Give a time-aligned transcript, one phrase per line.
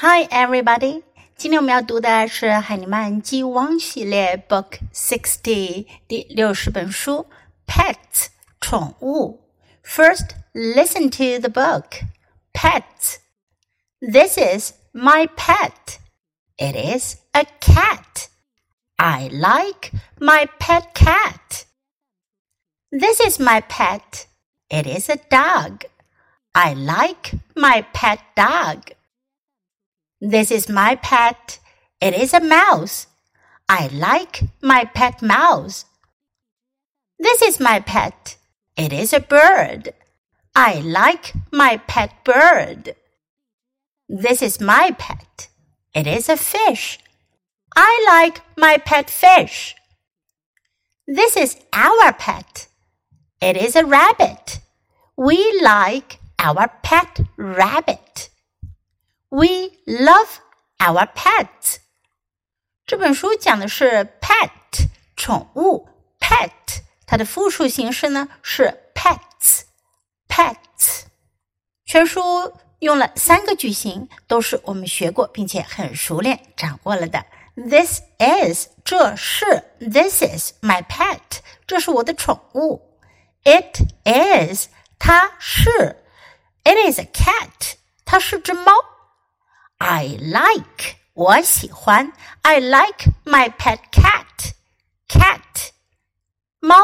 [0.00, 0.26] Hi, everybody.
[0.28, 1.02] everybody！
[1.38, 7.26] 今天我们要读的是海尼曼 G1 系列 Book Sixty 第六十本书
[7.66, 8.26] 《Pets
[8.60, 9.40] 宠物》。
[9.88, 12.02] First, listen to the book.
[12.52, 13.20] Pets.
[14.00, 15.98] This is my pet.
[16.58, 18.28] It is a cat.
[18.96, 21.64] I like my pet cat.
[22.90, 24.26] This is my pet.
[24.68, 25.86] It is a dog.
[26.52, 28.90] I like my pet dog.
[30.20, 31.58] This is my pet.
[32.00, 33.06] It is a mouse.
[33.68, 35.84] I like my pet mouse.
[37.18, 38.36] This is my pet.
[38.76, 39.92] It is a bird.
[40.54, 42.94] I like my pet bird.
[44.08, 45.48] This is my pet.
[45.94, 46.98] It is a fish.
[47.76, 49.74] I like my pet fish.
[51.06, 52.68] This is our pet.
[53.40, 54.60] It is a rabbit.
[55.16, 58.30] We like our pet rabbit.
[59.36, 60.38] We love
[60.78, 61.80] our pets。
[62.86, 69.64] 这本书讲的是 pet 宠物 pet，它的复数形式呢是 pets
[70.26, 71.02] pets。
[71.84, 77.26] 全书用了三个句型，都是我们学过并且很熟练掌握了的。
[77.56, 79.44] This is 这是
[79.80, 82.98] This is my pet 这是我的宠物。
[83.44, 84.68] It is
[84.98, 86.02] 它是
[86.64, 87.74] It is a cat
[88.06, 88.72] 它是只猫。
[89.77, 94.53] I like 我喜欢，I like my pet cat
[95.07, 95.71] cat
[96.59, 96.75] 猫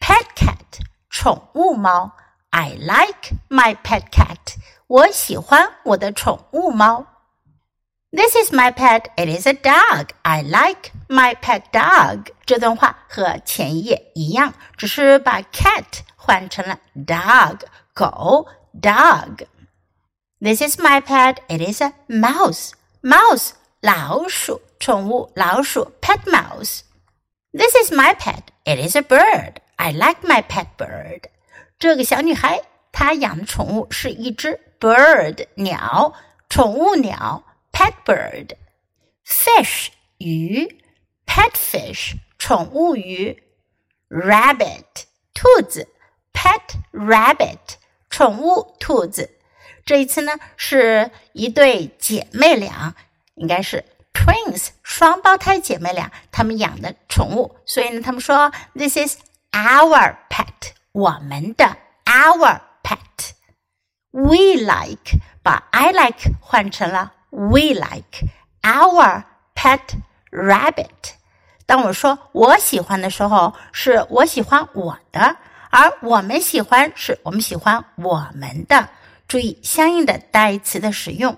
[0.00, 2.12] pet cat 宠物猫，
[2.50, 7.06] I like my pet cat 我喜欢我的宠物猫。
[8.10, 9.06] This is my pet.
[9.16, 10.10] It is a dog.
[10.22, 12.26] I like my pet dog.
[12.46, 15.84] 这段话和前一页一样，只是把 cat
[16.14, 17.62] 换成了 dog
[17.92, 18.46] 狗
[18.80, 19.46] dog。
[20.40, 21.40] this is my pet.
[21.48, 22.72] It is a mouse.
[23.02, 26.80] Mouse 老鼠，宠物老鼠 pet mouse.
[27.52, 28.44] This is my pet.
[28.64, 29.56] It is a bird.
[29.76, 31.24] I like my pet bird.
[31.78, 36.14] 这个小女孩她养的宠物是一只 bird 鸟，
[36.48, 38.56] 宠物鸟 pet bird.
[39.26, 39.88] Fish
[40.18, 40.80] 鱼
[41.26, 43.42] pet fish 宠物鱼。
[44.08, 45.88] Rabbit 兔子
[46.32, 46.60] pet
[46.92, 47.76] rabbit
[48.10, 49.30] 宠物兔子。
[49.89, 52.93] 这一次呢，是一对姐妹俩，
[53.33, 53.83] 应该是
[54.13, 59.17] twins 双胞胎姐妹俩，他们养的宠物，所以呢，他们说 this is
[59.51, 63.31] our pet，我们的 our pet。
[64.11, 68.27] We like 把 I like 换成了 we like
[68.61, 69.23] our
[69.55, 69.79] pet
[70.29, 71.15] rabbit。
[71.65, 75.35] 当我说我喜欢的时候，是我喜欢我的，
[75.71, 78.87] 而我们喜欢是我们喜欢我们的。
[79.28, 81.36] 注意相应的代词的使用。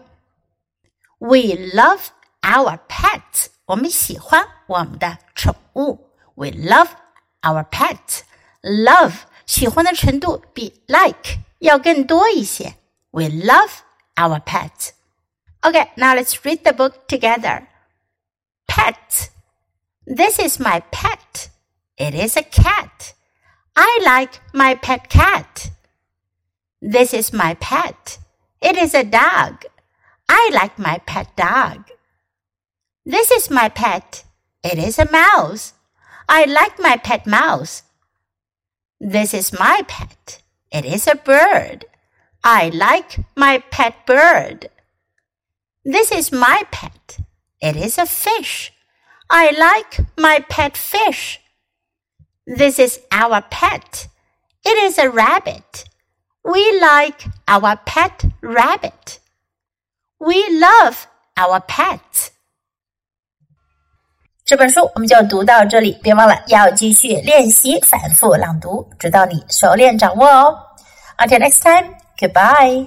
[1.18, 1.38] We
[1.74, 2.00] love
[2.42, 3.46] our pets。
[3.66, 6.10] 我们喜欢我们的宠物。
[6.34, 6.90] We love
[7.42, 9.14] our pets。Love
[9.46, 12.74] 喜欢的程度比 like 要更多一些。
[13.10, 13.70] We love
[14.16, 17.66] our pets。Okay, now let's read the book together.
[18.68, 19.30] Pet.
[20.06, 21.48] This is my pet.
[21.96, 23.14] It is a cat.
[23.74, 25.70] I like my pet cat.
[26.81, 28.17] This is my pet.
[28.59, 29.65] It is a dog.
[30.27, 31.91] I like my pet dog.
[33.05, 34.23] This is my pet.
[34.63, 35.73] It is a mouse.
[36.27, 37.83] I like my pet mouse.
[38.99, 40.41] This is my pet.
[40.71, 41.85] It is a bird.
[42.43, 44.69] I like my pet bird.
[45.85, 47.19] This is my pet.
[47.61, 48.73] It is a fish.
[49.29, 51.39] I like my pet fish.
[52.47, 54.07] This is our pet.
[54.65, 55.85] It is a rabbit.
[56.42, 59.18] We like our pet rabbit.
[60.18, 60.96] We love
[61.34, 62.28] our pets.
[64.44, 70.56] 这本书我们就读到这里，别忘了要继续练习反复朗读，直到你熟练掌握哦。
[71.18, 72.86] Until next time, goodbye.